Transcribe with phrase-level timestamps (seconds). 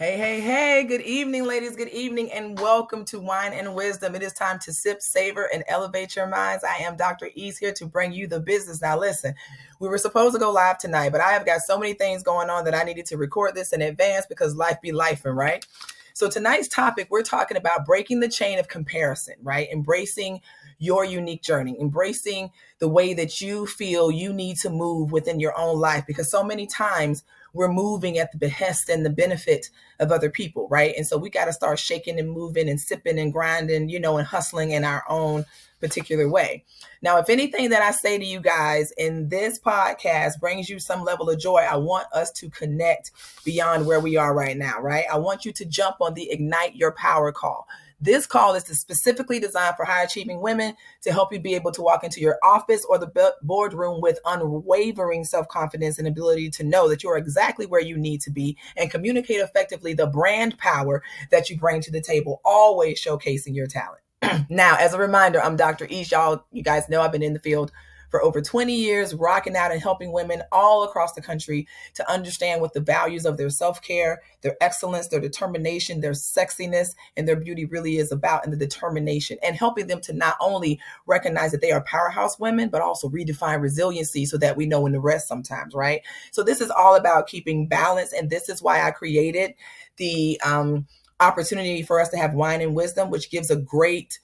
[0.00, 1.76] Hey, hey, hey, good evening, ladies.
[1.76, 4.14] Good evening, and welcome to Wine and Wisdom.
[4.14, 6.64] It is time to sip, savor, and elevate your minds.
[6.64, 7.28] I am Dr.
[7.34, 8.80] East here to bring you the business.
[8.80, 9.34] Now, listen,
[9.78, 12.48] we were supposed to go live tonight, but I have got so many things going
[12.48, 15.66] on that I needed to record this in advance because life be life, right?
[16.14, 19.68] So, tonight's topic, we're talking about breaking the chain of comparison, right?
[19.70, 20.40] Embracing
[20.78, 25.56] your unique journey, embracing the way that you feel you need to move within your
[25.58, 27.22] own life because so many times
[27.52, 30.94] we're moving at the behest and the benefit of other people, right?
[30.96, 34.18] And so we got to start shaking and moving and sipping and grinding, you know,
[34.18, 35.44] and hustling in our own
[35.80, 36.64] particular way.
[37.02, 41.02] Now, if anything that I say to you guys in this podcast brings you some
[41.02, 43.12] level of joy, I want us to connect
[43.44, 45.04] beyond where we are right now, right?
[45.10, 47.66] I want you to jump on the Ignite Your Power call.
[48.02, 51.82] This call is specifically designed for high achieving women to help you be able to
[51.82, 56.88] walk into your office or the boardroom with unwavering self confidence and ability to know
[56.88, 61.50] that you're exactly where you need to be and communicate effectively the brand power that
[61.50, 64.00] you bring to the table, always showcasing your talent.
[64.48, 65.86] now, as a reminder, I'm Dr.
[65.90, 66.12] East.
[66.12, 67.72] Y'all, you guys know I've been in the field
[68.10, 72.60] for over 20 years, rocking out and helping women all across the country to understand
[72.60, 77.36] what the values of their self care, their excellence, their determination, their sexiness, and their
[77.36, 81.60] beauty really is about, and the determination, and helping them to not only recognize that
[81.60, 85.28] they are powerhouse women, but also redefine resiliency so that we know when to rest
[85.28, 86.02] sometimes, right?
[86.32, 89.54] So, this is all about keeping balance, and this is why I created
[89.98, 90.86] the um,
[91.20, 94.18] opportunity for us to have wine and wisdom, which gives a great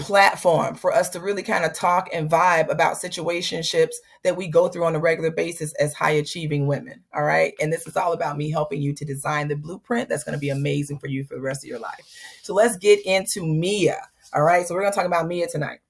[0.00, 4.66] platform for us to really kind of talk and vibe about situationships that we go
[4.66, 7.02] through on a regular basis as high achieving women.
[7.14, 7.52] All right.
[7.60, 10.40] And this is all about me helping you to design the blueprint that's going to
[10.40, 12.00] be amazing for you for the rest of your life.
[12.42, 13.98] So let's get into Mia.
[14.32, 14.66] All right.
[14.66, 15.80] So we're going to talk about Mia tonight.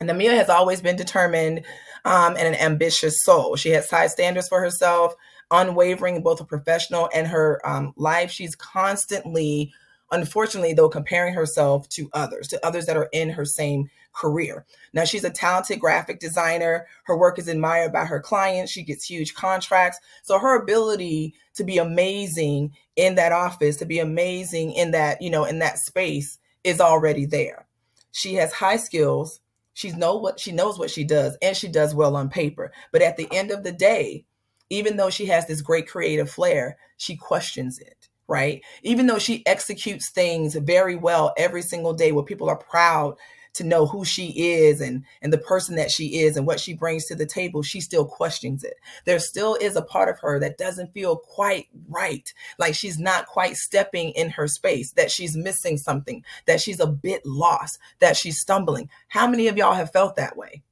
[0.00, 1.64] And Mia has always been determined
[2.04, 3.56] um, and an ambitious soul.
[3.56, 5.14] She has high standards for herself,
[5.50, 8.30] unwavering in both her professional and her um, life.
[8.30, 9.72] She's constantly
[10.10, 14.64] unfortunately, though, comparing herself to others, to others that are in her same career.
[14.92, 16.86] Now, she's a talented graphic designer.
[17.04, 18.72] Her work is admired by her clients.
[18.72, 19.98] She gets huge contracts.
[20.22, 25.30] So her ability to be amazing in that office, to be amazing in that, you
[25.30, 27.66] know, in that space is already there.
[28.12, 29.40] She has high skills.
[29.74, 32.72] She know what she knows what she does and she does well on paper.
[32.90, 34.24] But at the end of the day,
[34.70, 38.62] even though she has this great creative flair, she questions it right?
[38.82, 43.16] Even though she executes things very well every single day where people are proud
[43.54, 46.74] to know who she is and and the person that she is and what she
[46.74, 48.74] brings to the table she still questions it.
[49.04, 52.32] There still is a part of her that doesn't feel quite right.
[52.58, 56.86] Like she's not quite stepping in her space that she's missing something that she's a
[56.86, 58.90] bit lost that she's stumbling.
[59.08, 60.62] How many of y'all have felt that way?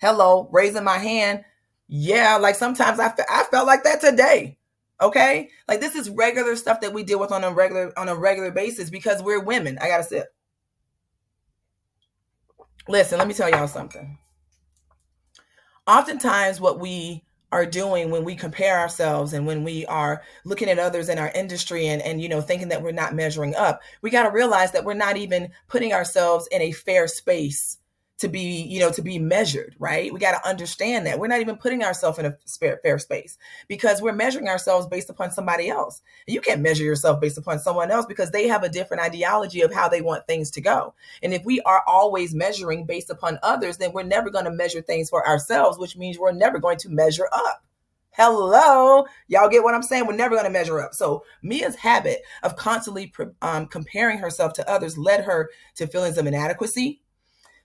[0.00, 1.44] Hello raising my hand
[1.92, 4.56] yeah like sometimes I, I felt like that today
[5.00, 5.48] Okay?
[5.66, 8.50] Like this is regular stuff that we deal with on a regular on a regular
[8.50, 9.78] basis because we're women.
[9.80, 10.26] I gotta sit.
[12.88, 14.18] Listen, let me tell y'all something.
[15.86, 20.78] Oftentimes what we are doing when we compare ourselves and when we are looking at
[20.78, 24.08] others in our industry and, and you know thinking that we're not measuring up we
[24.08, 27.78] got to realize that we're not even putting ourselves in a fair space
[28.20, 30.12] to be, you know, to be measured, right?
[30.12, 32.36] We got to understand that we're not even putting ourselves in a
[32.82, 36.02] fair space because we're measuring ourselves based upon somebody else.
[36.26, 39.72] You can't measure yourself based upon someone else because they have a different ideology of
[39.72, 40.94] how they want things to go.
[41.22, 44.82] And if we are always measuring based upon others, then we're never going to measure
[44.82, 47.64] things for ourselves, which means we're never going to measure up.
[48.10, 50.06] Hello, y'all get what I'm saying?
[50.06, 50.92] We're never going to measure up.
[50.92, 56.26] So Mia's habit of constantly um, comparing herself to others led her to feelings of
[56.26, 57.00] inadequacy,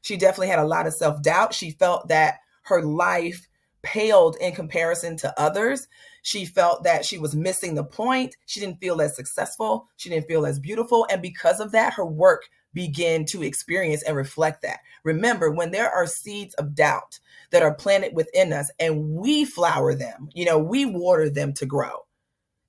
[0.05, 1.51] she definitely had a lot of self doubt.
[1.51, 2.35] She felt that
[2.66, 3.47] her life
[3.81, 5.88] paled in comparison to others.
[6.21, 8.35] She felt that she was missing the point.
[8.45, 9.88] She didn't feel as successful.
[9.97, 11.07] She didn't feel as beautiful.
[11.09, 14.81] And because of that, her work began to experience and reflect that.
[15.03, 19.95] Remember, when there are seeds of doubt that are planted within us and we flower
[19.95, 22.05] them, you know, we water them to grow,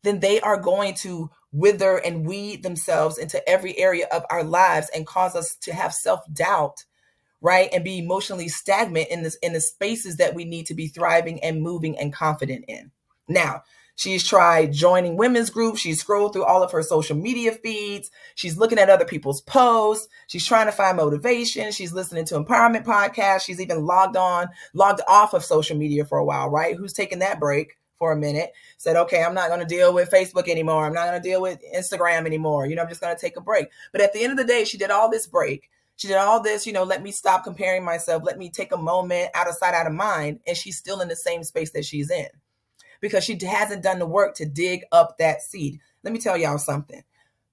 [0.04, 4.88] then they are going to wither and weed themselves into every area of our lives
[4.94, 6.84] and cause us to have self doubt
[7.40, 10.88] right and be emotionally stagnant in this in the spaces that we need to be
[10.88, 12.90] thriving and moving and confident in.
[13.28, 13.62] Now
[13.96, 15.80] she's tried joining women's groups.
[15.80, 18.10] She's scrolled through all of her social media feeds.
[18.34, 20.08] She's looking at other people's posts.
[20.26, 21.72] She's trying to find motivation.
[21.72, 23.42] She's listening to empowerment podcasts.
[23.42, 26.76] She's even logged on logged off of social media for a while right?
[26.76, 28.52] Who's taking that break for a minute?
[28.78, 30.86] Said okay i'm not going to deal with facebook anymore.
[30.86, 32.66] I'm not going to deal with instagram anymore.
[32.66, 33.68] You know i'm just going to take a break.
[33.92, 36.42] But at the end of the day she did all this break she did all
[36.42, 39.54] this, you know, let me stop comparing myself, let me take a moment out of
[39.54, 40.40] sight, out of mind.
[40.46, 42.28] And she's still in the same space that she's in.
[43.00, 45.80] because she hasn't done the work to dig up that seed.
[46.02, 47.02] Let me tell y'all something.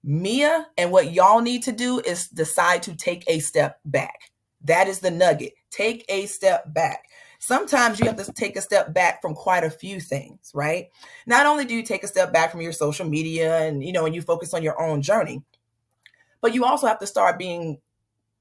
[0.04, 4.32] Mia and what y'all need to do is decide to take a step back.
[4.64, 5.54] That is the nugget.
[5.72, 7.06] Take a step back.
[7.40, 10.90] Sometimes you have to take a step back from quite a few things, right?
[11.28, 14.06] Not only do you take a step back from your social media and you know,
[14.06, 15.44] and you focus on your own journey,
[16.42, 17.80] but you also have to start being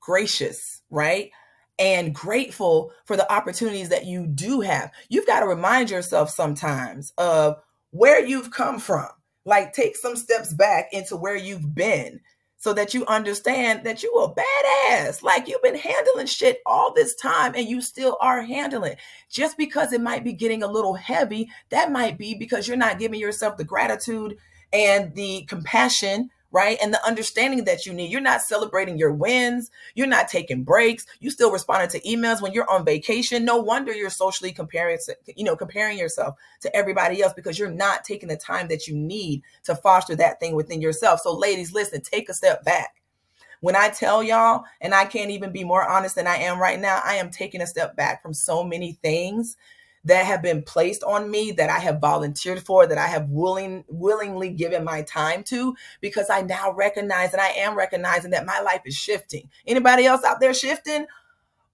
[0.03, 1.31] gracious, right?
[1.79, 4.93] And grateful for the opportunities that you do have.
[5.09, 7.57] You've got to remind yourself sometimes of
[7.91, 9.09] where you've come from.
[9.45, 12.21] Like take some steps back into where you've been
[12.59, 15.23] so that you understand that you a badass.
[15.23, 18.95] Like you've been handling shit all this time and you still are handling.
[19.29, 23.01] Just because it might be getting a little heavy, that might be because you're not
[23.01, 24.37] giving yourself the gratitude
[24.73, 26.77] and the compassion right?
[26.83, 28.13] And the understanding that you need.
[28.13, 29.71] You're not celebrating your wins.
[29.95, 31.07] You're not taking breaks.
[31.19, 33.45] You still responding to emails when you're on vacation.
[33.45, 34.99] No wonder you're socially comparing,
[35.35, 38.95] you know, comparing yourself to everybody else because you're not taking the time that you
[38.95, 41.21] need to foster that thing within yourself.
[41.21, 42.97] So ladies, listen, take a step back.
[43.61, 46.81] When I tell y'all, and I can't even be more honest than I am right
[46.81, 49.57] now, I am taking a step back from so many things
[50.05, 53.85] that have been placed on me that I have volunteered for, that I have willing
[53.89, 58.61] willingly given my time to, because I now recognize and I am recognizing that my
[58.61, 59.49] life is shifting.
[59.67, 61.07] Anybody else out there shifting?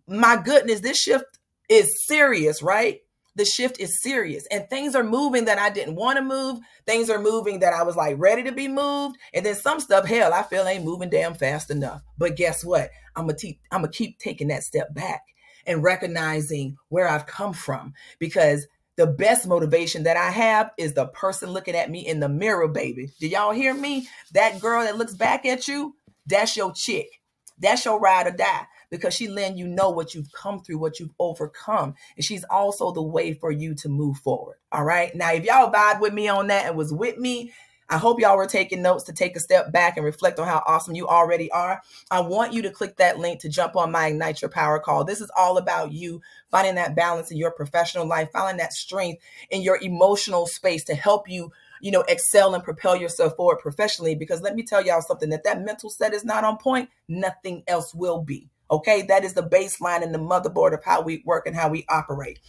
[0.07, 1.39] My goodness, this shift
[1.69, 3.01] is serious, right?
[3.37, 6.59] The shift is serious and things are moving that I didn't want to move.
[6.87, 9.17] Things are moving that I was like ready to be moved.
[9.33, 12.03] And then some stuff, hell, I feel ain't moving damn fast enough.
[12.19, 12.91] But guess what?
[13.15, 15.23] I'm gonna, te- I'm gonna keep taking that step back
[15.69, 18.67] and recognizing where I've come from because
[18.97, 22.67] the best motivation that I have is the person looking at me in the mirror,
[22.67, 23.12] baby.
[23.20, 24.09] Do y'all hear me?
[24.32, 25.94] That girl that looks back at you,
[26.26, 27.20] that's your chick.
[27.61, 30.99] That's your ride or die because she letting you know what you've come through, what
[30.99, 31.94] you've overcome.
[32.17, 34.56] And she's also the way for you to move forward.
[34.73, 35.14] All right.
[35.14, 37.53] Now, if y'all vibe with me on that and was with me,
[37.90, 40.62] I hope y'all were taking notes to take a step back and reflect on how
[40.67, 41.81] awesome you already are.
[42.11, 45.05] I want you to click that link to jump on my Ignite Your Power call.
[45.05, 46.20] This is all about you
[46.50, 50.94] finding that balance in your professional life, finding that strength in your emotional space to
[50.94, 51.50] help you
[51.81, 55.44] you know excel and propel yourself forward professionally because let me tell y'all something that
[55.44, 59.44] that mental set is not on point nothing else will be okay that is the
[59.44, 62.40] baseline and the motherboard of how we work and how we operate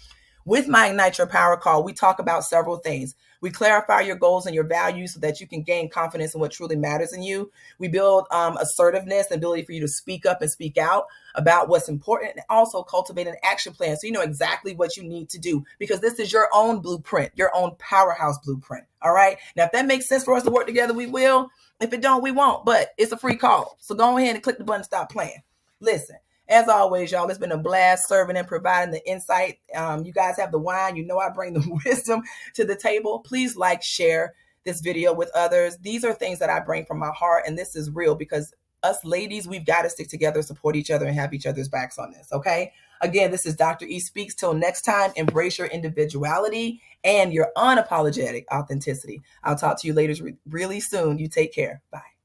[0.45, 3.13] with my Ignite Your Power call, we talk about several things.
[3.41, 6.51] We clarify your goals and your values so that you can gain confidence in what
[6.51, 7.51] truly matters in you.
[7.77, 11.06] We build um, assertiveness, and ability for you to speak up and speak out
[11.36, 15.03] about what's important, and also cultivate an action plan so you know exactly what you
[15.03, 18.86] need to do because this is your own blueprint, your own powerhouse blueprint.
[19.01, 19.38] All right.
[19.56, 21.50] Now, if that makes sense for us to work together, we will.
[21.80, 22.65] If it don't, we won't.
[22.65, 24.83] But it's a free call, so go ahead and click the button.
[24.83, 25.41] Stop playing.
[25.80, 26.18] Listen.
[26.50, 29.60] As always, y'all, it's been a blast serving and providing the insight.
[29.75, 30.96] Um, you guys have the wine.
[30.96, 32.24] You know I bring the wisdom
[32.56, 33.19] to the table.
[33.19, 34.34] Please like, share
[34.66, 35.78] this video with others.
[35.78, 38.54] These are things that I bring from my heart, and this is real because
[38.84, 42.00] us ladies, we've got to stick together, support each other, and have each other's backs
[42.00, 42.30] on this.
[42.31, 42.72] Okay.
[43.01, 43.86] Again, this is Dr.
[43.86, 44.36] E Speaks.
[44.36, 49.22] Till next time, embrace your individuality and your unapologetic authenticity.
[49.44, 50.13] I'll talk to you later
[50.48, 51.18] really soon.
[51.18, 51.81] You take care.
[51.92, 52.19] Bye.